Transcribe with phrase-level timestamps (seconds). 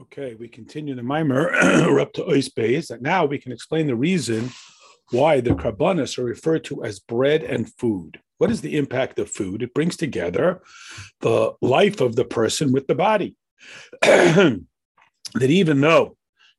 [0.00, 1.50] Okay, we continue the mimer.
[1.62, 2.90] We're up to Ois Beis.
[3.00, 4.50] Now we can explain the reason
[5.10, 8.18] why the karbanas are referred to as bread and food.
[8.38, 9.62] What is the impact of food?
[9.62, 10.62] It brings together
[11.20, 13.36] the life of the person with the body.
[14.02, 14.60] that
[15.40, 16.16] even though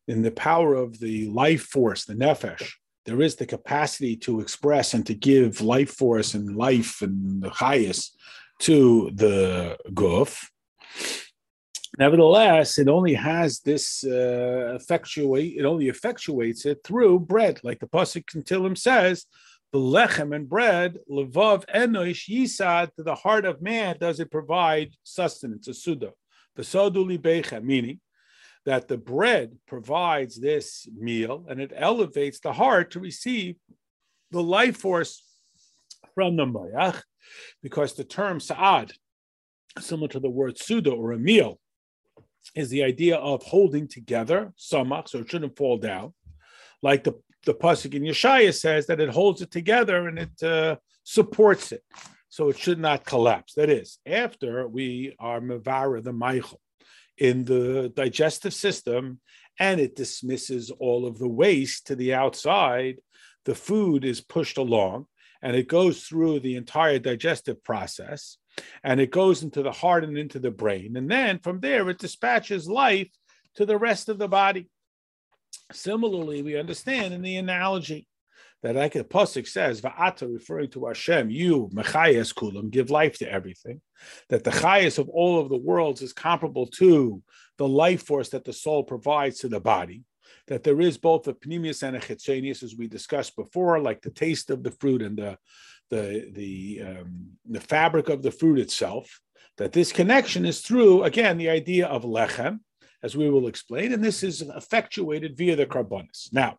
[0.07, 2.71] in the power of the life force, the nefesh,
[3.05, 7.49] there is the capacity to express and to give life force and life and the
[7.49, 8.17] highest
[8.59, 10.45] to the guf.
[11.97, 15.53] Nevertheless, it only has this uh, effectuate.
[15.57, 19.25] It only effectuates it through bread, like the pasuk Tillim says,
[19.71, 24.95] "The lechem and bread, levav enosh yisad to the heart of man does it provide
[25.03, 26.13] sustenance, a suda,
[26.57, 27.99] v'sodu libecha," meaning
[28.65, 33.55] that the bread provides this meal and it elevates the heart to receive
[34.31, 35.23] the life force
[36.15, 37.03] from the mayach,
[37.61, 38.93] because the term sa'ad,
[39.79, 41.59] similar to the word suda or a meal,
[42.55, 46.13] is the idea of holding together samach, so it shouldn't fall down,
[46.81, 47.13] like the
[47.45, 51.83] the pasuk in Yeshaya says that it holds it together and it uh, supports it,
[52.29, 53.53] so it should not collapse.
[53.55, 56.57] That is, after we are mevara the meichel
[57.17, 59.19] in the digestive system,
[59.59, 62.99] and it dismisses all of the waste to the outside.
[63.45, 65.07] The food is pushed along,
[65.41, 68.37] and it goes through the entire digestive process
[68.83, 70.95] and it goes into the heart and into the brain.
[70.95, 73.09] And then from there, it dispatches life
[73.55, 74.69] to the rest of the body.
[75.71, 78.07] Similarly, we understand in the analogy
[78.63, 83.29] that like the Pasuk says, Va'ata, referring to Hashem, you, Mechayas Kulam, give life to
[83.29, 83.81] everything.
[84.29, 87.21] That the Chayas of all of the worlds is comparable to
[87.57, 90.03] the life force that the soul provides to the body.
[90.47, 94.11] That there is both a pnimius and a chitzenius, as we discussed before, like the
[94.11, 95.37] taste of the fruit and the
[95.89, 99.19] the the um, the fabric of the fruit itself.
[99.57, 102.59] That this connection is through again the idea of lechem,
[103.03, 106.33] as we will explain, and this is effectuated via the karbonis.
[106.33, 106.57] Now,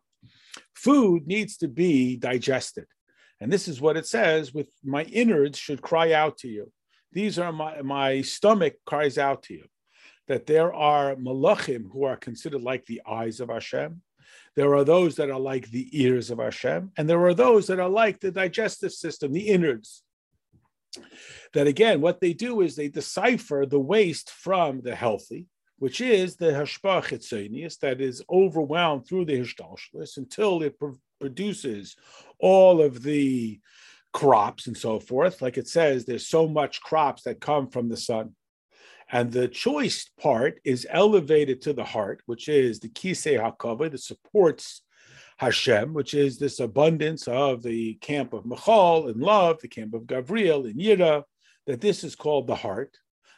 [0.73, 2.85] food needs to be digested,
[3.41, 6.71] and this is what it says: "With my innards should cry out to you."
[7.11, 9.65] These are my my stomach cries out to you.
[10.27, 14.01] That there are malachim who are considered like the eyes of Hashem,
[14.55, 17.79] there are those that are like the ears of Hashem, and there are those that
[17.79, 20.03] are like the digestive system, the innards.
[21.53, 26.37] That again, what they do is they decipher the waste from the healthy, which is
[26.37, 31.97] the hashpah chitzonius that is overwhelmed through the hishtalshlus until it pr- produces
[32.39, 33.59] all of the
[34.13, 35.41] crops and so forth.
[35.41, 38.35] Like it says, there's so much crops that come from the sun.
[39.11, 44.01] And the choice part is elevated to the heart, which is the kisei hakava that
[44.01, 44.81] supports
[45.37, 50.03] Hashem, which is this abundance of the camp of Michal in love, the camp of
[50.03, 51.23] Gavriel in Yira,
[51.67, 52.97] that this is called the heart,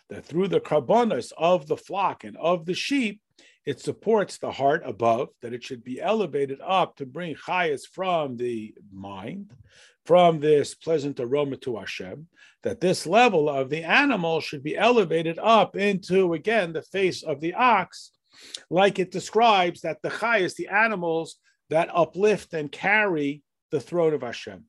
[0.09, 3.21] that through the karbonos of the flock and of the sheep,
[3.65, 8.37] it supports the heart above, that it should be elevated up to bring chayas from
[8.37, 9.51] the mind,
[10.07, 12.27] from this pleasant aroma to Hashem,
[12.63, 17.41] that this level of the animal should be elevated up into, again, the face of
[17.41, 18.11] the ox,
[18.69, 21.35] like it describes that the chayas, the animals
[21.69, 24.63] that uplift and carry the throne of Hashem.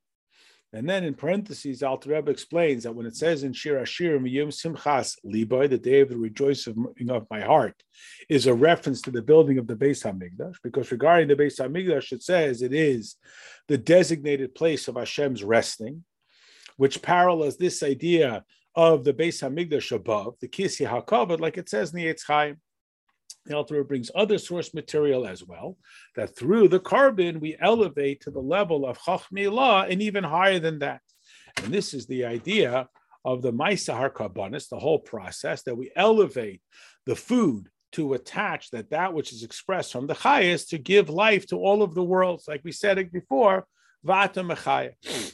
[0.74, 4.50] And then in parentheses, Alter Rebbe explains that when it says in Shir Ashir, Yom
[4.50, 7.82] Simchas Liboy, the day of the rejoicing of my heart,
[8.28, 12.12] is a reference to the building of the Beis Hamikdash, because regarding the Beis Hamikdash,
[12.12, 13.16] it says it is
[13.66, 16.04] the designated place of Hashem's resting,
[16.76, 21.94] which parallels this idea of the Beis Hamikdash above, the Kisi HaKavod, like it says
[21.94, 22.58] in the Eitz Chaim.
[23.48, 25.76] The Alter brings other source material as well,
[26.16, 30.78] that through the korban we elevate to the level of Chachmilah and even higher than
[30.80, 31.00] that.
[31.56, 32.88] And this is the idea
[33.24, 36.62] of the Maisahar Karbanis, the whole process, that we elevate
[37.06, 41.46] the food to attach that that which is expressed from the Chayas to give life
[41.46, 42.46] to all of the worlds.
[42.46, 43.66] Like we said it before,
[44.06, 44.92] Vata Mechaya.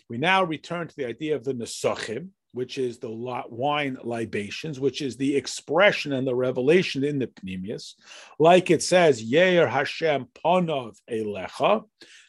[0.08, 5.02] We now return to the idea of the Nesachim, which is the wine libations, which
[5.02, 7.94] is the expression and the revelation in the Pnimius.
[8.38, 11.84] Like it says, Yeir Hashem Ponov Elecha,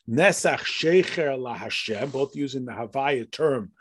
[0.10, 3.72] Nesach Shecher La Hashem, both using the Havaya term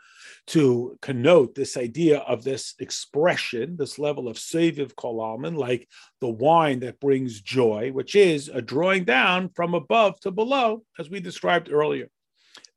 [0.47, 5.89] to connote this idea of this expression, this level of Saviv Kolaman, like
[6.21, 11.09] the wine that brings joy, which is a drawing down from above to below, as
[11.09, 12.09] we described earlier.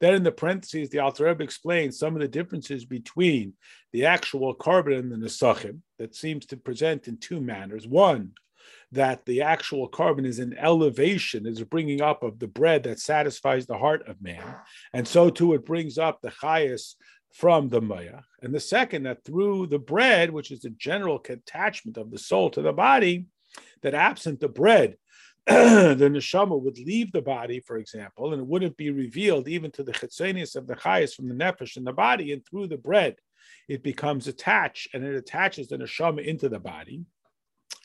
[0.01, 3.55] Then in the parentheses, the Alter Rebbe explains some of the differences between
[3.93, 7.87] the actual korban and the Nesachim that seems to present in two manners.
[7.87, 8.33] One,
[8.93, 13.01] that the actual korban is an elevation, is a bringing up of the bread that
[13.01, 14.55] satisfies the heart of man.
[14.93, 16.95] And so too it brings up the chayas
[17.33, 18.21] from the maya.
[18.43, 22.51] And the second, that through the bread, which is the general attachment of the soul
[22.51, 23.27] to the body,
[23.83, 24.97] that absent the bread,
[25.99, 29.83] the neshama would leave the body, for example, and it wouldn't be revealed even to
[29.83, 33.17] the chitzenius of the chayas from the nefesh in the body, and through the bread,
[33.67, 37.03] it becomes attached and it attaches the neshama into the body.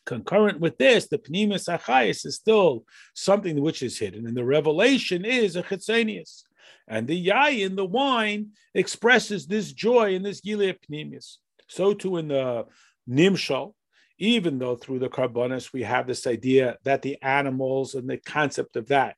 [0.05, 2.83] Concurrent with this, the pnimis achayis is still
[3.13, 6.43] something which is hidden, and the revelation is a chitzenius.
[6.89, 11.37] And the yayin, the wine, expresses this joy in this gilead pnimis.
[11.69, 12.65] So too in the
[13.09, 13.73] nimshal,
[14.17, 18.75] even though through the carbonis we have this idea that the animals and the concept
[18.75, 19.15] of that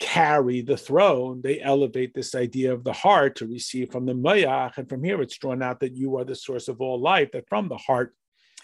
[0.00, 4.76] carry the throne, they elevate this idea of the heart to receive from the mayach.
[4.76, 7.48] And from here it's drawn out that you are the source of all life, that
[7.48, 8.14] from the heart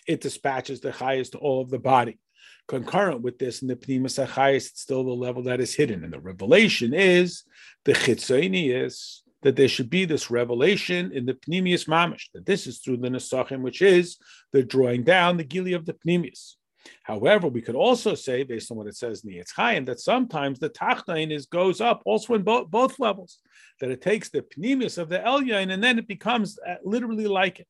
[0.06, 2.19] it dispatches the highest to all of the body.
[2.67, 6.03] Concurrent with this, in the Pnimus HaChayis, it's still the level that is hidden.
[6.03, 7.44] And the revelation is
[7.85, 12.67] the Chitzoni is that there should be this revelation in the Pnimius Mamish, that this
[12.67, 14.17] is through the Nesachim, which is
[14.52, 16.55] the drawing down the Gili of the Pnimius.
[17.02, 20.00] However, we could also say, based on what it says in the Eitz Chaim, that
[20.00, 23.38] sometimes the Tachnain is goes up also in bo- both levels,
[23.81, 27.61] that it takes the Pnimius of the Elyain and then it becomes uh, literally like
[27.61, 27.67] it.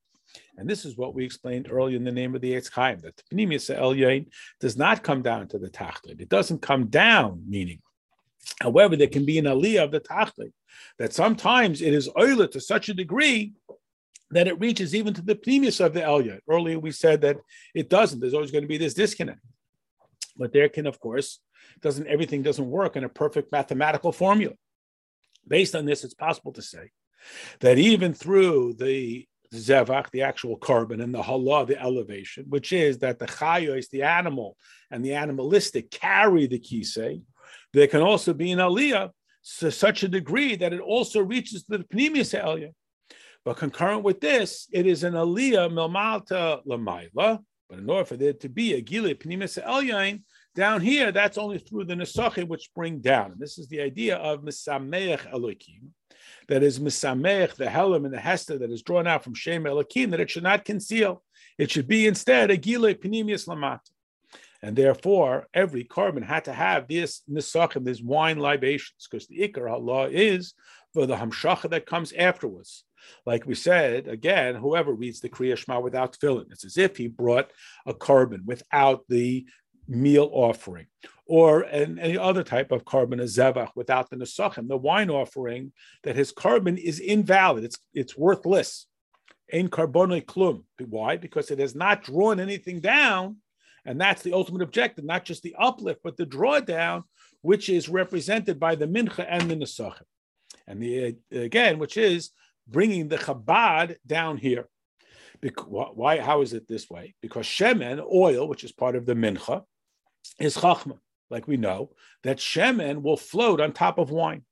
[0.57, 3.17] And this is what we explained earlier in the name of the Eitz Chaim, that
[3.17, 4.27] the Pnimius Elyain
[4.61, 6.21] does not come down to the Tachlit.
[6.21, 7.81] It doesn't come down, meaning.
[8.61, 10.53] However, there can be an aliyah of the Tachlit,
[10.99, 13.53] that sometimes it is oiler to such a degree
[14.31, 16.41] that it reaches even to the Pnimius of the Elyain.
[16.49, 17.39] Earlier we said that
[17.75, 18.21] it doesn't.
[18.21, 19.41] There's always going to be this disconnect.
[20.37, 21.41] But there can, of course,
[21.81, 24.55] doesn't everything doesn't work in a perfect mathematical formula.
[25.47, 26.91] Based on this, it's possible to say
[27.61, 32.99] that even through the zevach, the actual korban, and the halah, the elevation, which is
[32.99, 34.57] that the chayos, the animal,
[34.91, 37.23] and the animalistic carry the kisei.
[37.73, 39.11] There can also be an aliyah
[39.59, 42.73] to such a degree that it also reaches the pnimius aliyah.
[43.45, 47.39] But concurrent with this, it is an aliyah milmalta lamaila.
[47.69, 50.21] But in order for there to be a gile pnimius aliyah,
[50.55, 53.33] down here, that's only through the nesachim which bring down.
[53.33, 55.91] And this is the idea of misameach elokim,
[56.49, 60.11] that is misamech, the helam and the hester that is drawn out from Shem Elohim,
[60.11, 61.23] that it should not conceal.
[61.59, 63.81] It should be instead a gile pinimius lamat.
[64.63, 69.71] And therefore, every korban had to have this nisachim, this wine libations, because the ikar
[69.71, 70.55] Allah is
[70.93, 72.85] for the hamshacha that comes afterwards.
[73.25, 77.07] Like we said, again, whoever reads the Kriya Shema without filling, it's as if he
[77.07, 77.51] brought
[77.87, 79.47] a korban without the
[79.87, 80.87] meal offering,
[81.25, 85.73] or an, any other type of korban, a zevach, without the nesachim, the wine offering,
[86.03, 87.65] that his korban is invalid.
[87.65, 88.87] It's it's worthless.
[89.53, 90.65] Ein carbonoi klum.
[90.79, 91.17] Why?
[91.17, 93.37] Because it has not drawn anything down,
[93.89, 97.05] and that's the ultimate objective, not just the uplift, but the drawdown,
[97.41, 100.03] which is represented by the mincha and the nesachim.
[100.67, 102.31] And the again, which is
[102.69, 104.69] bringing the Chabad down here.
[105.41, 106.21] Because, why?
[106.21, 107.15] How is it this way?
[107.23, 109.63] Because shemen, oil, which is part of the mincha,
[110.39, 110.99] is chachma,
[111.31, 111.93] like we know,
[112.25, 114.43] that shemen will float on top of wine.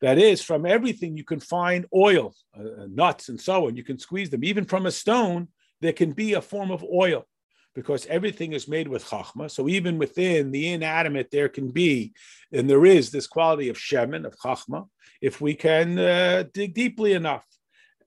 [0.00, 3.76] That is, from everything you can find oil, uh, nuts, and so on.
[3.76, 4.42] You can squeeze them.
[4.42, 5.46] Even from a stone,
[5.80, 7.24] there can be a form of oil
[7.74, 9.50] because everything is made with chachma.
[9.50, 12.12] So even within the inanimate, there can be,
[12.52, 14.88] and there is this quality of shemen, of chachma,
[15.20, 17.44] if we can uh, dig deeply enough.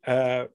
[0.05, 0.45] Uh,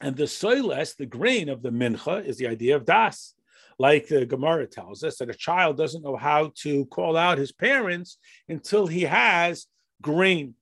[0.00, 3.34] and the soiles, the grain of the mincha, is the idea of das
[3.80, 7.50] like the Gemara tells us, that a child doesn't know how to call out his
[7.50, 9.66] parents until he has
[10.02, 10.54] grain,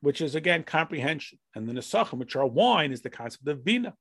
[0.00, 1.38] which is again comprehension.
[1.54, 3.94] And the Nesachim, which are wine, is the concept of Bina.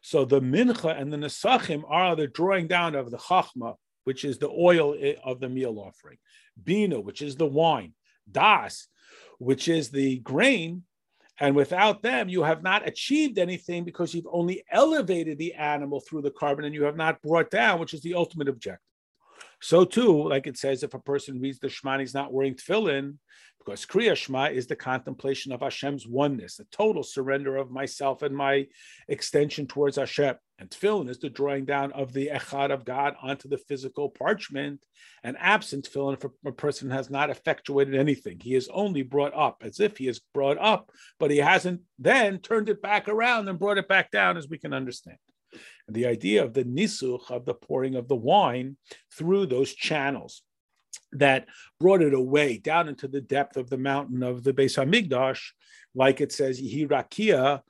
[0.00, 4.38] So the Mincha and the Nesachim are the drawing down of the Chachma, which is
[4.38, 6.18] the oil of the meal offering.
[6.62, 7.94] Bina, which is the wine.
[8.30, 8.88] Das,
[9.38, 10.84] which is the grain,
[11.40, 16.22] and without them, you have not achieved anything because you've only elevated the animal through
[16.22, 18.91] the korban and you have not brought down, which is the ultimate objective.
[19.62, 22.56] So too, like it says, if a person reads the Shema and he's not wearing
[22.56, 23.18] tefillin,
[23.64, 28.34] because Kriya Shema is the contemplation of Hashem's oneness, the total surrender of myself and
[28.34, 28.66] my
[29.06, 30.34] extension towards Hashem.
[30.58, 34.84] And tefillin is the drawing down of the echad of God onto the physical parchment.
[35.22, 39.62] And absent tefillin, if a person has not effectuated anything, he is only brought up
[39.62, 40.90] as if he is brought up,
[41.20, 44.58] but he hasn't then turned it back around and brought it back down, as we
[44.58, 45.18] can understand.
[45.86, 48.76] And the idea of the nisuch of the pouring of the wine
[49.16, 50.42] through those channels
[51.12, 51.46] that
[51.78, 55.50] brought it away down into the depth of the mountain of the Beis Hamikdash,
[55.94, 57.62] like it says, Yihirakia,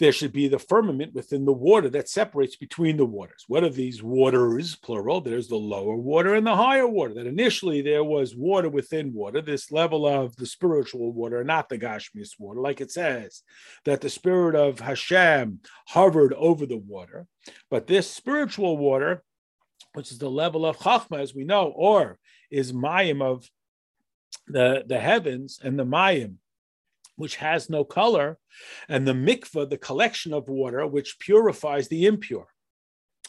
[0.00, 3.44] there should be the firmament within the water that separates between the waters.
[3.46, 5.20] What are these waters, plural?
[5.20, 7.14] There's the lower water and the higher water.
[7.14, 11.78] That initially there was water within water, this level of the spiritual water, not the
[11.78, 13.42] Gashmis water, like it says,
[13.84, 17.26] that the spirit of Hashem hovered over the water.
[17.70, 19.22] But this spiritual water
[19.92, 22.18] which is the level of Chachma, as we know, or
[22.50, 23.48] is Mayim of
[24.46, 26.36] the, the heavens and the Mayim,
[27.20, 28.38] which has no color,
[28.88, 32.48] and the mikvah, the collection of water, which purifies the impure.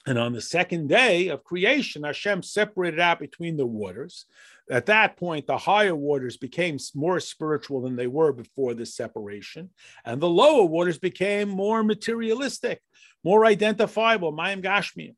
[0.07, 4.25] And on the second day of creation, Hashem separated out between the waters.
[4.69, 9.69] At that point, the higher waters became more spiritual than they were before this separation,
[10.03, 12.81] and the lower waters became more materialistic,
[13.23, 15.15] more identifiable, Mayim Gashmiyim.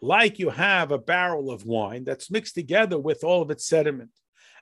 [0.00, 4.10] Like you have a barrel of wine that's mixed together with all of its sediment,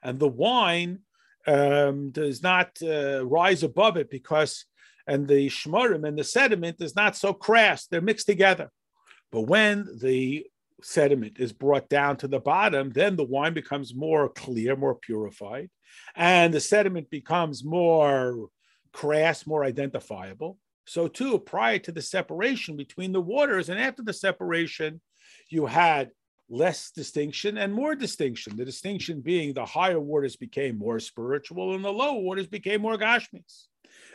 [0.02, 1.00] and the wine
[1.46, 4.64] um, does not uh, rise above it because,
[5.06, 8.70] and the shmarim and the sediment is not so crass; they're mixed together.
[9.30, 10.46] But when the
[10.82, 15.70] sediment is brought down to the bottom, then the wine becomes more clear, more purified,
[16.14, 18.49] and the sediment becomes more
[18.92, 20.58] crass, more identifiable.
[20.87, 25.00] So, too, prior to the separation between the waters and after the separation,
[25.49, 26.11] you had
[26.52, 28.56] less distinction and more distinction.
[28.56, 32.99] The distinction being the higher waters became more spiritual and the lower waters became more
[32.99, 33.68] gashmis.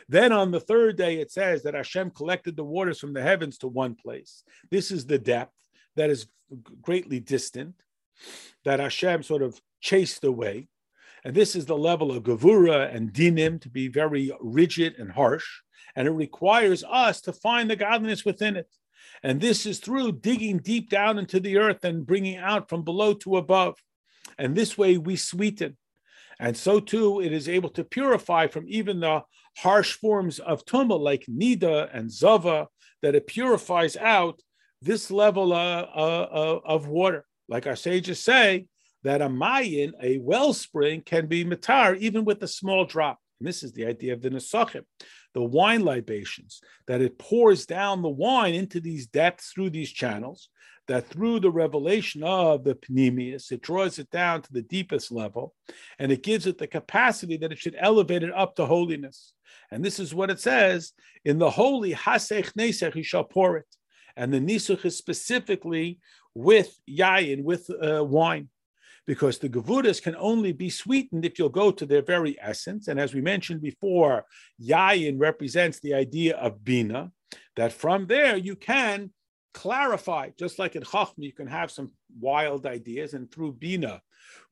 [0.08, 3.58] Then on the third day, it says that Hashem collected the waters from the heavens
[3.58, 4.44] to one place.
[4.70, 5.52] This is the depth
[5.96, 6.28] that is
[6.80, 7.74] greatly distant,
[8.64, 10.68] that Hashem sort of chased away.
[11.24, 15.46] And this is the level of Gavura and Dinim to be very rigid and harsh.
[15.96, 18.68] And it requires us to find the godliness within it.
[19.22, 23.14] And this is through digging deep down into the earth and bringing out from below
[23.14, 23.76] to above.
[24.38, 25.76] And this way we sweeten.
[26.38, 29.22] And so too, it is able to purify from even the
[29.58, 32.68] harsh forms of tuma like nida and zava,
[33.02, 34.40] that it purifies out
[34.80, 37.24] this level uh, uh, of water.
[37.48, 38.66] Like our sages say,
[39.04, 43.18] that a mayin, a wellspring, can be matar even with a small drop.
[43.40, 44.82] And this is the idea of the nesachim,
[45.38, 50.48] the wine libations, that it pours down the wine into these depths through these channels,
[50.88, 55.54] that through the revelation of the Pnimius, it draws it down to the deepest level,
[56.00, 59.32] and it gives it the capacity that it should elevate it up to holiness.
[59.70, 60.92] And this is what it says
[61.24, 63.66] in the holy Hasech Nesech, he shall pour it.
[64.16, 66.00] And the Nisuch is specifically
[66.34, 68.48] with yayin, with uh, wine
[69.08, 72.88] because the gavudas can only be sweetened if you'll go to their very essence.
[72.88, 74.26] And as we mentioned before,
[74.62, 77.10] yayin represents the idea of bina,
[77.56, 79.10] that from there you can
[79.54, 84.02] clarify, just like in Chachma, you can have some wild ideas, and through bina,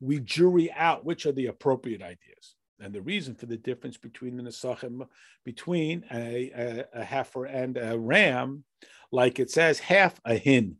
[0.01, 2.55] we jury out which are the appropriate ideas.
[2.81, 5.07] And the reason for the difference between the nesachim,
[5.45, 6.51] between a,
[6.95, 8.65] a, a heifer and a ram,
[9.13, 10.77] like it says, half a hin,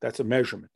[0.00, 0.72] that's a measurement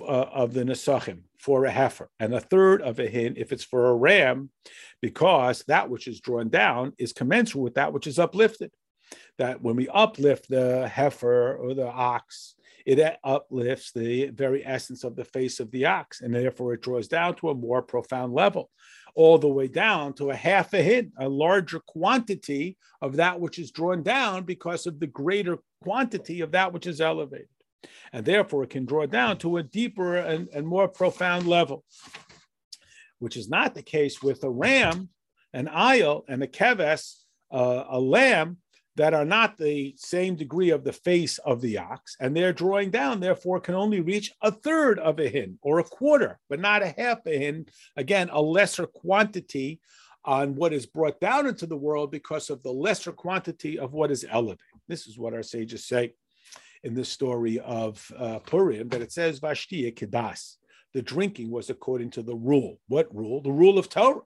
[0.00, 3.64] uh, of the nesachim for a heifer, and a third of a hin if it's
[3.64, 4.50] for a ram,
[5.00, 8.70] because that which is drawn down is commensurate with that which is uplifted.
[9.38, 15.16] That when we uplift the heifer or the ox, it uplifts the very essence of
[15.16, 18.70] the face of the ox, and therefore it draws down to a more profound level,
[19.14, 23.58] all the way down to a half a hin, a larger quantity of that which
[23.58, 27.48] is drawn down because of the greater quantity of that which is elevated
[28.12, 31.84] and therefore it can draw down to a deeper and, and more profound level,
[33.18, 35.08] which is not the case with a ram,
[35.52, 37.14] an ayil, and a keves,
[37.52, 38.58] uh, a lamb,
[38.96, 42.90] that are not the same degree of the face of the ox, and they're drawing
[42.90, 46.82] down, therefore, can only reach a third of a hin or a quarter, but not
[46.82, 47.66] a half a hin.
[47.96, 49.80] Again, a lesser quantity
[50.24, 54.10] on what is brought down into the world because of the lesser quantity of what
[54.10, 54.60] is elevated.
[54.88, 56.14] This is what our sages say
[56.86, 60.56] in the story of uh, Purim that it says Vashtiya Kedas.
[60.94, 62.78] The drinking was according to the rule.
[62.86, 63.42] What rule?
[63.42, 64.20] The rule of Torah.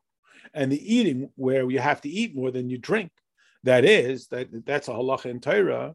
[0.53, 3.13] And the eating, where you have to eat more than you drink.
[3.65, 5.95] That is, that that's a halacha in Torah.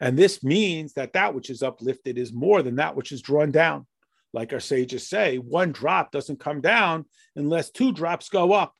[0.00, 3.50] And this means that that which is uplifted is more than that which is drawn
[3.52, 3.86] down.
[4.32, 7.04] Like our sages say, one drop doesn't come down
[7.36, 8.72] unless two drops go up.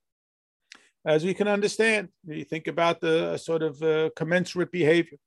[1.05, 5.19] As we can understand, you think about the sort of uh, commensurate behavior.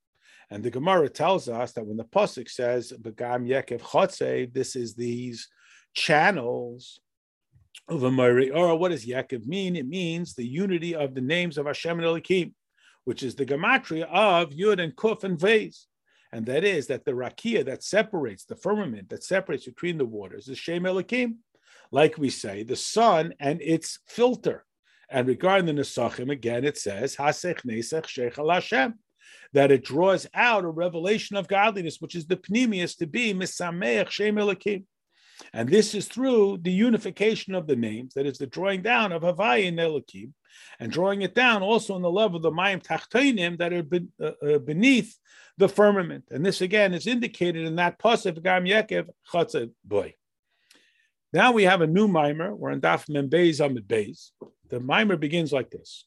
[0.52, 4.96] And the Gemara tells us that when the Pasuk says, Begam Yekev Chotze, this is
[4.96, 5.48] these
[5.94, 7.00] channels
[7.88, 8.52] of a.
[8.52, 9.76] Or what does Yekev mean?
[9.76, 12.56] It means the unity of the names of Hashem and Elohim,
[13.06, 15.88] which is the gematria of Yud and Kuf and Vez.
[16.32, 20.48] And that is that the rakia that separates, the firmament that separates between the waters
[20.48, 21.40] is Shem Elohim.
[21.92, 24.66] Like we say, the sun and its filter.
[25.10, 28.94] And regarding the Nesachim, again, it says, Hasech Nesech Shechal Hashem
[29.54, 34.10] that it draws out a revelation of godliness, which is the pnimius to be misameach
[34.10, 34.86] shem elakim.
[35.54, 39.22] And this is through the unification of the names, that is the drawing down of
[39.22, 40.34] Havai and
[40.80, 43.86] and drawing it down also on the level of the Mayim Tachtainim that are
[44.22, 45.18] uh, uh, beneath
[45.58, 46.26] the firmament.
[46.32, 50.16] And this again is indicated in that Pasif Gam Yekev Chatzav Boy.
[51.32, 52.56] Now we have a new mimer.
[52.56, 54.32] We're in Daf Membeis Amid Beis.
[54.70, 56.06] The mimer begins like this.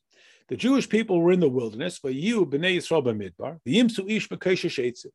[0.48, 2.60] The Jewish people were in the wilderness, Ish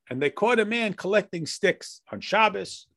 [0.09, 2.87] and they caught a man collecting sticks on Shabbos,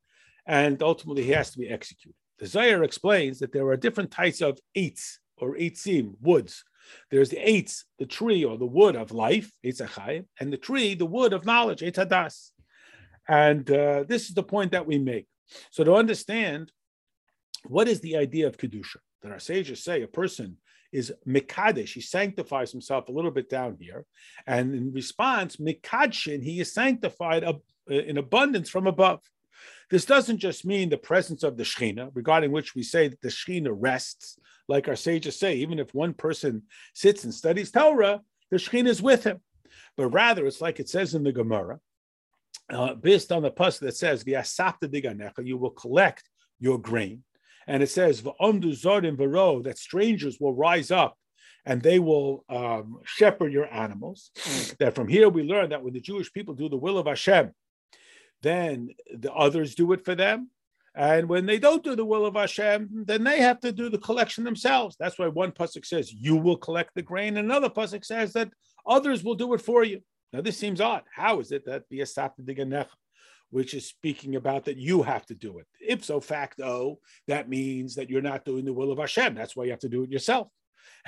[0.47, 2.15] and ultimately he has to be executed.
[2.39, 6.65] The Zohar explains that there are different types of eitz or eitzim, woods.
[7.11, 11.07] There's the eitz, the tree or the wood of life, eitzachayim, and the tree, the
[11.07, 12.51] wood of knowledge, eitzadas.
[13.29, 15.27] And uh, this is the point that we make.
[15.71, 16.73] So to understand
[17.65, 20.57] what is the idea of kedusha, that our sages say a person
[20.93, 21.93] is Mikadesh.
[21.93, 24.05] He sanctifies himself a little bit down here.
[24.47, 27.45] And in response, Mikadshin, he is sanctified
[27.89, 29.21] in abundance from above.
[29.91, 33.29] This doesn't just mean the presence of the Shekhinah, regarding which we say that the
[33.29, 36.63] Shekhinah rests, like our sages say, even if one person
[36.95, 38.21] sits and studies Torah,
[38.51, 39.41] the Shekhinah is with him.
[39.97, 41.81] But rather, it's like it says in the Gemara,
[42.71, 46.29] uh, based on the pasuk that says, "V'yasafta diganecha," you will collect
[46.61, 47.25] your grain
[47.67, 51.17] and it says that strangers will rise up
[51.67, 54.31] and they will um, shepherd your animals.
[54.79, 57.51] That from here we learn that when the Jewish people do the will of Hashem,
[58.43, 60.51] then the others do it for them.
[60.95, 63.99] And when they don't do the will of Hashem, then they have to do the
[63.99, 64.97] collection themselves.
[64.99, 68.51] That's why one pasuk says you will collect the grain, and another pasuk says that
[68.87, 70.03] others will do it for you.
[70.33, 71.03] Now this seems odd.
[71.15, 72.05] How is it that the?
[73.51, 75.67] Which is speaking about that you have to do it.
[75.87, 79.35] Ipso facto, that means that you're not doing the will of Hashem.
[79.35, 80.49] That's why you have to do it yourself.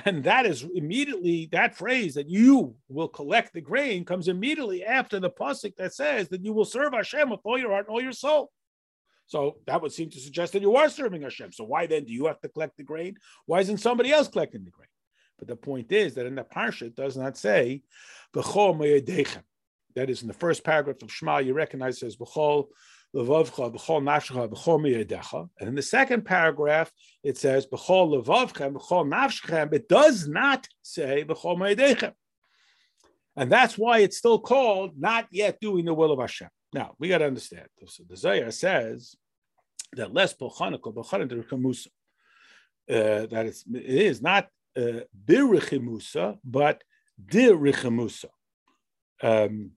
[0.04, 5.20] And that is immediately that phrase that you will collect the grain comes immediately after
[5.20, 8.02] the pasuk that says that you will serve Hashem with all your heart and all
[8.02, 8.50] your soul.
[9.26, 11.52] So that would seem to suggest that you are serving Hashem.
[11.52, 13.16] So why then do you have to collect the grain?
[13.46, 14.88] Why isn't somebody else collecting the grain?
[15.38, 17.82] But the point is that in the parsha it does not say
[19.94, 22.68] that is in the first paragraph of Shema, you recognize it says B'chol
[23.14, 25.48] levavcha, b'chol nafshecha, b'chol miyadecha.
[25.58, 26.90] And in the second paragraph,
[27.22, 29.72] it says B'chol levavchem, b'chol nafshechem.
[29.72, 32.12] It does not say B'chol miyadechem.
[33.36, 36.48] And that's why it's still called not yet doing the will of Hashem.
[36.74, 37.66] Now, we got to understand.
[37.86, 39.14] So the Zohar says
[39.94, 41.86] that less b'chanikol, b'chanik
[42.90, 45.00] uh, that it's, it is not uh,
[46.44, 46.82] but
[47.24, 48.26] dirichimusa.
[49.22, 49.72] Um,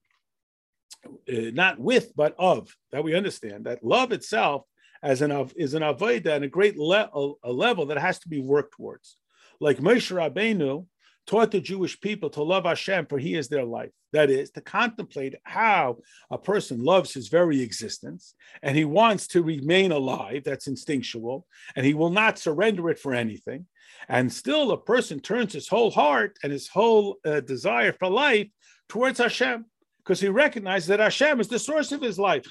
[1.05, 4.63] uh, not with, but of, that we understand that love itself
[5.03, 8.29] as an of is an avodah and a great le- a level that has to
[8.29, 9.17] be worked towards.
[9.59, 10.85] Like Moshe Rabbeinu
[11.27, 13.91] taught the Jewish people to love Hashem, for He is their life.
[14.13, 15.97] That is to contemplate how
[16.31, 20.43] a person loves his very existence, and he wants to remain alive.
[20.45, 23.65] That's instinctual, and he will not surrender it for anything.
[24.07, 28.47] And still, a person turns his whole heart and his whole uh, desire for life
[28.87, 29.65] towards Hashem
[30.05, 32.45] because he recognizes that Hashem is the source of his life.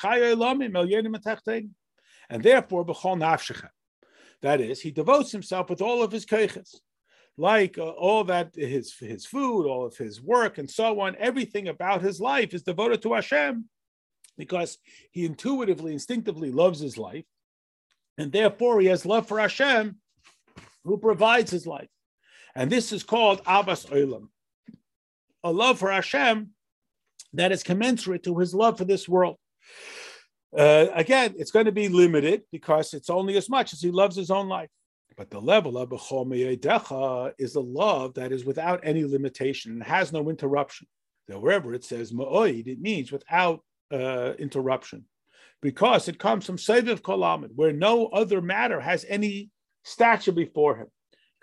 [2.31, 2.85] And therefore,
[4.43, 6.75] that is, he devotes himself with all of his keiches,
[7.39, 11.15] like uh, all that his his food, all of his work, and so on.
[11.19, 13.69] Everything about his life is devoted to Hashem,
[14.37, 14.79] because
[15.13, 17.25] he intuitively, instinctively loves his life,
[18.19, 19.97] and therefore he has love for Hashem,
[20.85, 21.89] who provides his life.
[22.57, 24.29] And this is called Abbas Olam,
[25.45, 26.54] a love for Hashem
[27.35, 29.37] that is commensurate to his love for this world.
[30.57, 34.17] Uh, again, it's going to be limited because it's only as much as he loves
[34.17, 34.71] his own life.
[35.17, 35.91] But the level of
[37.39, 40.89] is a love that is without any limitation and has no interruption.
[41.29, 43.61] Now, wherever it says Ma'oid, it means without
[43.93, 45.05] uh, interruption
[45.63, 49.51] because it comes from Seviv Kolamid, where no other matter has any
[49.85, 50.89] stature before him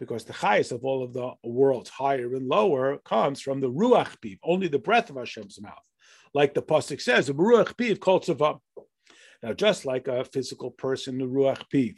[0.02, 4.18] because the highest of all of the worlds, higher and lower, comes from the ruach
[4.18, 5.86] piv, only the breath of Hashem's mouth.
[6.34, 8.60] Like the pasuk says, the ruach piv kol tzavam.
[9.44, 11.98] Now, just like a physical person, the ruach piv,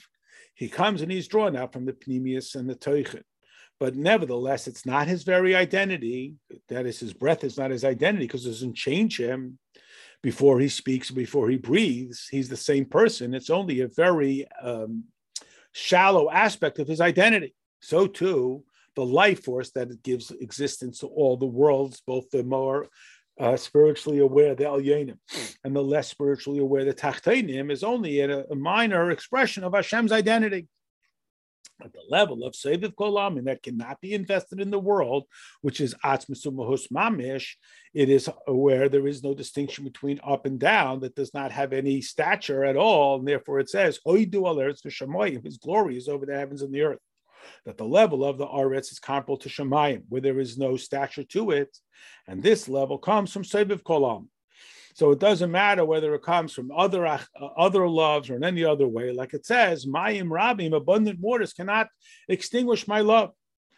[0.53, 3.23] he comes and he's drawn out from the pnimius and the toichet.
[3.79, 6.35] But nevertheless, it's not his very identity.
[6.67, 9.57] That is, his breath is not his identity because it doesn't change him
[10.21, 12.27] before he speaks, before he breathes.
[12.29, 13.33] He's the same person.
[13.33, 15.05] It's only a very um,
[15.71, 18.63] shallow aspect of his identity so too
[18.95, 22.87] the life force that gives existence to all the worlds, both the more
[23.39, 25.17] uh, spiritually aware, the Elyonim,
[25.63, 30.11] and the less spiritually aware, the Tachtainim, is only a, a minor expression of Hashem's
[30.11, 30.67] identity.
[31.83, 35.23] at the level of Seviv Kolam, and that cannot be invested in the world,
[35.61, 37.55] which is Atzmasumahus Mamish,
[37.95, 41.73] it is where there is no distinction between up and down, that does not have
[41.73, 46.71] any stature at all, and therefore it says, His glory is over the heavens and
[46.71, 46.99] the earth.
[47.65, 51.23] That the level of the Aretz is comparable to Shemayim, where there is no stature
[51.23, 51.77] to it,
[52.27, 54.27] and this level comes from Seviv Kolam.
[54.95, 57.19] So it doesn't matter whether it comes from other uh,
[57.57, 59.11] other loves or in any other way.
[59.11, 61.87] Like it says, Mayim Rabim, abundant waters cannot
[62.27, 63.31] extinguish my love,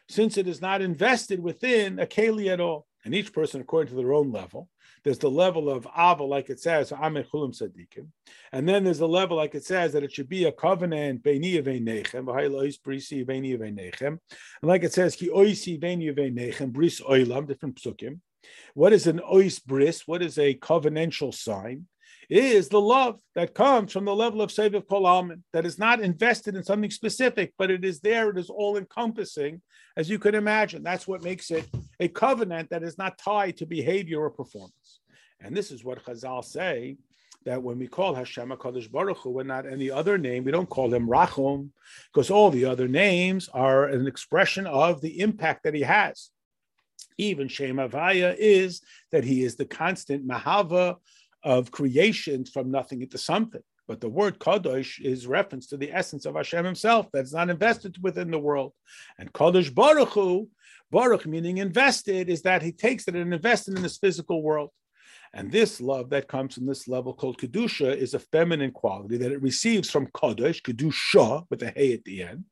[0.10, 2.86] since it is not invested within a keli at all.
[3.06, 4.68] And each person, according to their own level,
[5.06, 8.08] there's the level of ava, like it says, Amen Chulim Sadikim.
[8.52, 11.62] And then there's the level, like it says, that it should be a covenant, Beini
[11.64, 12.26] Nechem,
[12.86, 14.02] Brisi.
[14.02, 14.20] And
[14.64, 18.20] like it says, Ki Oisi Beini Nechem, Bris Oilam, different psukim.
[18.74, 20.08] What is an ois bris?
[20.08, 21.88] What is a covenantal sign?
[22.30, 26.02] Is the love that comes from the level of Seviv Kol Alman, that is not
[26.02, 29.62] invested in something specific, but it is there, it is all encompassing,
[29.98, 30.84] as you can imagine.
[30.84, 31.66] That's what makes it
[32.00, 35.00] a covenant that is not tied to behavior or performance.
[35.42, 36.98] And this is what Chazal say
[37.46, 40.70] that when we call Hashem HaKadosh Baruch Hu and not any other name, we don't
[40.70, 41.70] call him Rachum,
[42.12, 46.32] because all the other names are an expression of the impact that he has
[47.18, 48.82] even Shem Havaya is
[49.12, 50.98] that he is the constant Mahava
[51.44, 53.62] of creation from nothing into something.
[53.88, 58.02] But the word Kadosh is reference to the essence of Hashem himself that's not invested
[58.02, 58.74] within the world.
[59.20, 60.50] And Kadosh Baruch Hu,
[60.92, 64.72] Baruch meaning invested, is that he takes it and invests it in this physical world.
[65.34, 69.32] And this love that comes from this level called Kedusha is a feminine quality that
[69.32, 72.46] it receives from Kodesh, Kedusha, with a Hey at the end.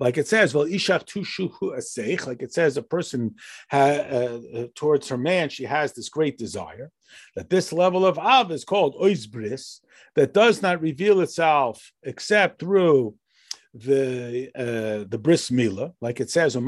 [0.00, 3.34] Like it says, well, Ishach Tushuhu Aseich, like it says, a person
[3.70, 6.90] ha, uh, uh, towards her man, she has this great desire.
[7.34, 9.80] That this level of Av is called Oizbris,
[10.16, 13.14] that does not reveal itself except through
[13.74, 16.60] the uh, the bris mila, like it says, the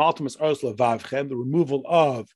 [1.30, 2.28] removal of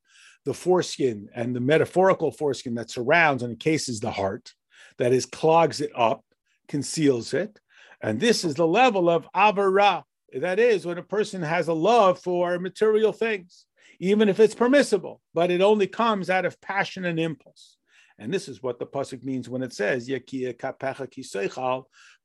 [0.45, 4.53] the foreskin and the metaphorical foreskin that surrounds and encases the heart,
[4.99, 6.25] that is, clogs it up,
[6.69, 7.61] conceals it.
[8.01, 10.03] And this is the level of avara.
[10.35, 13.67] That is, when a person has a love for material things,
[14.01, 17.77] even if it's permissible, but it only comes out of passion and impulse.
[18.19, 20.09] And this is what the pasuk means when it says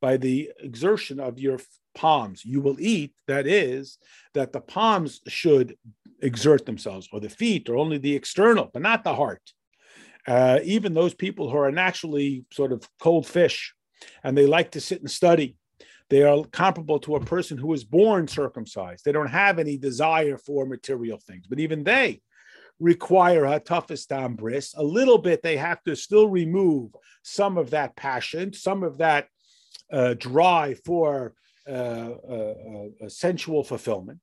[0.02, 1.60] by the exertion of your
[1.96, 3.14] palms you will eat.
[3.28, 3.98] That is,
[4.34, 5.76] that the palms should
[6.22, 9.42] exert themselves, or the feet, or only the external, but not the heart.
[10.28, 13.74] Uh, even those people who are naturally sort of cold fish
[14.24, 15.56] and they like to sit and study,
[16.10, 19.04] they are comparable to a person who is born circumcised.
[19.04, 22.22] They don't have any desire for material things, but even they
[22.80, 24.74] require a toughest bris.
[24.76, 26.92] A little bit, they have to still remove
[27.24, 29.28] some of that passion, some of that
[29.92, 31.34] uh, drive for
[31.68, 32.54] uh, uh,
[33.04, 34.20] uh sensual fulfillment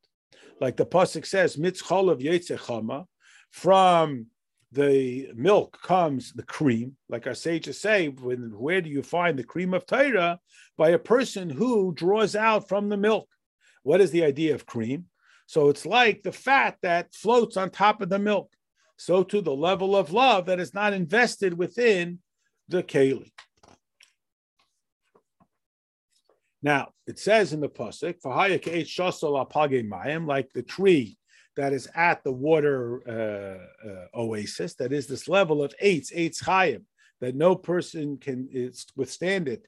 [0.61, 3.07] like the pasuk says, mitzcholav yetzechama,
[3.51, 4.27] from
[4.75, 6.97] the milk comes the cream.
[7.09, 10.41] Like our sages say, when, where do you find the cream of Torah?
[10.77, 13.29] By a person who draws out from the milk.
[13.85, 15.07] What is the idea of cream?
[15.47, 18.51] So it's like the fat that floats on top of the milk.
[18.97, 22.19] So to the level of love that is not invested within
[22.69, 23.31] the keli.
[26.63, 28.17] Now it says in the pasuk,
[29.85, 31.19] mayim," like the tree
[31.57, 36.35] that is at the water uh, uh, oasis, that is this level of eight, eight
[36.35, 36.83] chayim,
[37.21, 38.49] that no person can
[38.97, 39.67] withstand it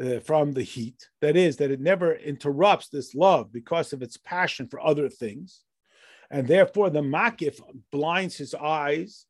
[0.00, 1.08] uh, from the heat.
[1.20, 5.62] That is, that it never interrupts this love because of its passion for other things.
[6.30, 7.60] And therefore, the makif
[7.92, 9.26] blinds his eyes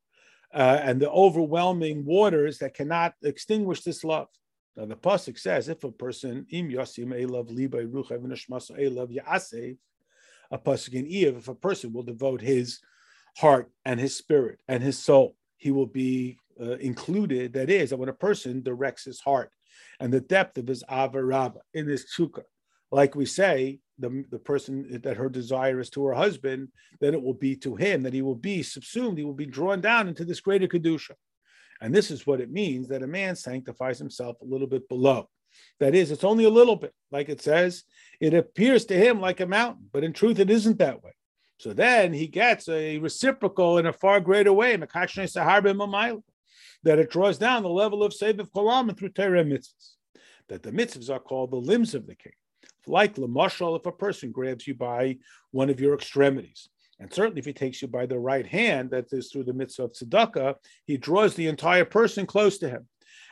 [0.53, 4.27] uh, and the overwhelming waters that cannot extinguish this love.
[4.75, 9.77] Now the pasuk says, if a person im yosim elav libay rucha v'nashmaso elav yaasev,
[10.51, 12.79] a pasuk in Iyov, if a person will devote his
[13.37, 17.53] heart and his spirit and his soul, he will be uh, included.
[17.53, 19.51] That is, that when a person directs his heart
[19.99, 22.43] and the depth of his avaraba in his tzukah,
[22.91, 26.69] like we say, the, the person that her desire is to her husband,
[27.01, 29.81] then it will be to him, that he will be subsumed, he will be drawn
[29.81, 31.13] down into this greater kedusha.
[31.81, 35.29] And this is what it means that a man sanctifies himself a little bit below.
[35.79, 36.93] That is, it's only a little bit.
[37.11, 37.83] Like it says,
[38.19, 41.11] it appears to him like a mountain, but in truth, it isn't that way.
[41.59, 44.75] So then he gets a reciprocal in a far greater way,
[46.83, 49.95] that it draws down the level of Seviv Kolam through Torah mitzvahs.
[50.49, 52.33] That the mitzvahs are called the limbs of the king.
[52.85, 55.17] Like Lamashal, if a person grabs you by
[55.51, 59.11] one of your extremities, and certainly, if he takes you by the right hand, that
[59.11, 62.87] is through the mitzvah of tzedakah, he draws the entire person close to him.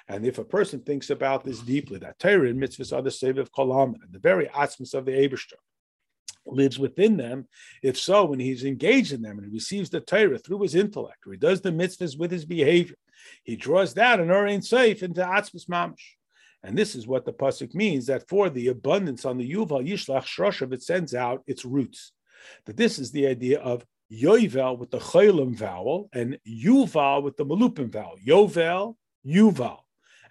[0.07, 3.37] And if a person thinks about this deeply, that Torah and mitzvahs are the save
[3.37, 5.53] of kolam, and the very atzmas of the Abishter,
[6.45, 7.47] lives within them.
[7.81, 11.25] If so, when he's engaged in them and he receives the Torah through his intellect,
[11.25, 12.97] or he does the mitzvahs with his behavior,
[13.43, 16.15] he draws down an Ur safe into Atzmas Mamash.
[16.63, 20.25] And this is what the pasuk means that for the abundance on the Yuval Yishlach
[20.25, 22.11] Shroshav, it sends out its roots.
[22.65, 27.45] That this is the idea of Yovel with the Chaylim vowel and Yuval with the
[27.45, 28.17] Malupim vowel.
[28.25, 29.79] Yovel, Yuval.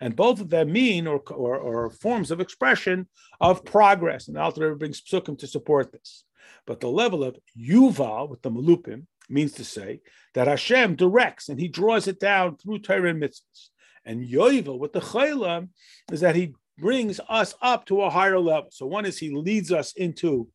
[0.01, 3.09] And both of them mean or, or, or forms of expression
[3.41, 4.29] of progress.
[4.29, 6.25] And Alter Rebbe brings psukim to support this.
[6.67, 10.01] But the level of Yuval with the Malupim means to say
[10.35, 13.71] that Hashem directs and he draws it down through Torah and mitzvahs.
[14.05, 15.69] And Yovel with the Chayla
[16.13, 18.69] is that he brings us up to a higher level.
[18.71, 20.49] So one is he leads us into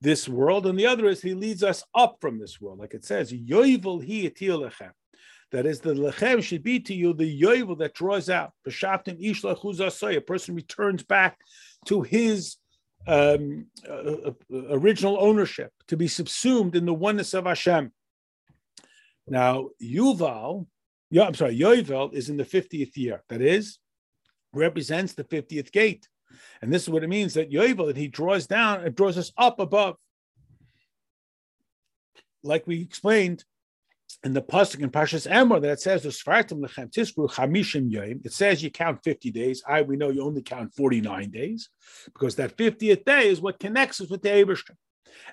[0.00, 2.78] this world, and the other is he leads us up from this world.
[2.78, 4.90] Like it says, Yovel he lechem.
[5.52, 8.52] That is, the lechem should be to you the yovel that draws out.
[8.66, 11.38] B'shaptim ish A person returns back
[11.86, 12.56] to his
[13.06, 17.92] um, uh, uh, original ownership, to be subsumed in the oneness of Hashem.
[19.28, 20.66] Now, Yuval,
[21.10, 23.22] yeah, I'm sorry, Yovel is in the 50th year.
[23.28, 23.78] That is,
[24.52, 26.08] represents the 50th gate.
[26.60, 29.32] And this is what it means that Yovel, that he draws down, it draws us
[29.38, 29.96] up above.
[32.42, 33.44] Like we explained
[34.24, 38.20] in the pasuk in Pashas Emor that it says lechem tiskru chamishim yom.
[38.24, 39.62] It says you count 50 days.
[39.66, 41.68] I we know you only count 49 days
[42.06, 44.74] because that 50th day is what connects us with the Ebershter.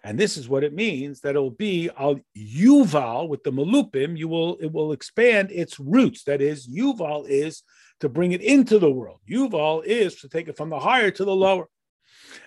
[0.04, 4.18] And this is what it means that it will be al yuval with the malupim.
[4.18, 6.24] You will it will expand its roots.
[6.24, 7.64] That is, yuval is
[8.00, 9.20] to bring it into the world.
[9.30, 11.68] Yuval is to take it from the higher to the lower.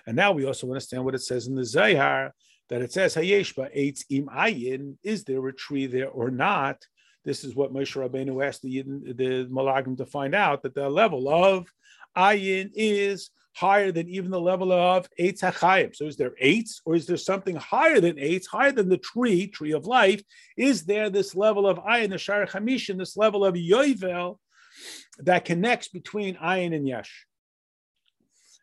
[0.05, 2.33] And now we also understand what it says in the Zohar
[2.69, 4.97] that it says Hayeshba eitz im ayin.
[5.03, 6.77] Is there a tree there or not?
[7.25, 11.29] This is what Moshe Rabbeinu asked the the Malagim to find out that the level
[11.29, 11.67] of
[12.15, 15.95] ayin is higher than even the level of Eitz HaChayim.
[15.95, 19.47] So is there eights or is there something higher than eights, higher than the tree,
[19.47, 20.21] tree of life?
[20.55, 24.37] Is there this level of Ayin, the Shar Hamishin, this level of Yoivel
[25.17, 27.25] that connects between Ayin and Yesh?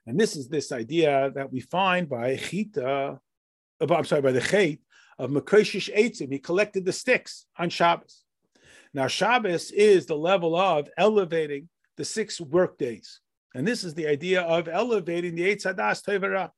[0.07, 3.19] And this is this idea that we find by Chita,
[3.81, 4.81] Uh, I'm sorry, by the Chait
[5.19, 6.33] of Mekoshish Eitzim.
[6.33, 8.25] He collected the sticks on Shabbos.
[8.93, 13.21] Now, Shabbos is the level of elevating the six work days.
[13.55, 16.51] And this is the idea of elevating the Eitz Hadas Toivera.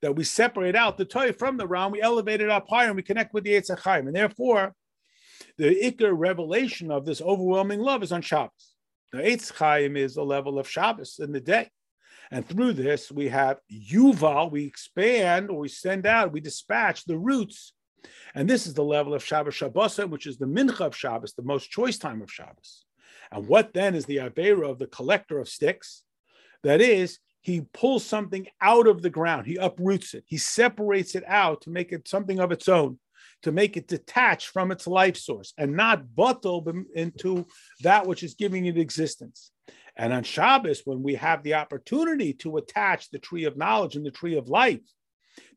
[0.00, 2.96] That we separate out the toy from the Ram, we elevate it up higher and
[2.96, 4.06] we connect with the Eitz HaChaim.
[4.06, 4.74] And therefore,
[5.58, 8.74] the Iker revelation of this overwhelming love is on Shabbos.
[9.12, 11.70] The Eitz Chaim is the level of Shabbos in the day.
[12.30, 17.18] And through this, we have Yuval, we expand or we send out, we dispatch the
[17.18, 17.72] roots.
[18.34, 21.42] And this is the level of Shabbos Shabbosa, which is the Mincha of Shabbos, the
[21.42, 22.84] most choice time of Shabbos.
[23.30, 26.02] And what then is the Avera of the collector of sticks?
[26.62, 31.24] That is, he pulls something out of the ground, he uproots it, he separates it
[31.26, 32.98] out to make it something of its own,
[33.42, 37.46] to make it detached from its life source and not bottle into
[37.82, 39.50] that which is giving it existence.
[39.96, 44.04] And on Shabbos, when we have the opportunity to attach the tree of knowledge and
[44.04, 44.80] the tree of life,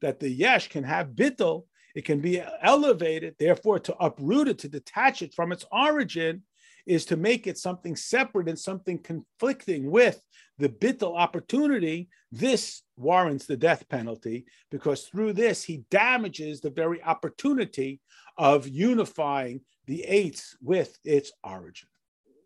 [0.02, 4.70] that the yesh can have bittel, it can be elevated, therefore to uproot it, to
[4.70, 6.44] detach it from its origin,
[6.86, 10.22] is to make it something separate and something conflicting with
[10.58, 17.02] the bittel opportunity, this warrants the death penalty because through this he damages the very
[17.04, 18.02] opportunity
[18.38, 21.88] of unifying the eights with its origin.